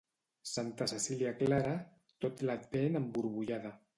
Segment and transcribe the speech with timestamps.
[0.51, 1.75] Santa Cecília clara,
[2.25, 3.75] tot l'Advent emborbollada.